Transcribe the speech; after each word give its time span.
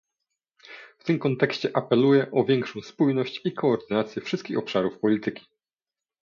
W 0.97 1.03
tym 1.03 1.19
kontekście 1.19 1.77
apeluję 1.77 2.31
o 2.31 2.43
większą 2.43 2.81
spójność 2.81 3.41
i 3.45 3.53
koordynację 3.53 4.21
wszystkich 4.21 4.57
obszarów 4.57 4.99
polityki 4.99 5.45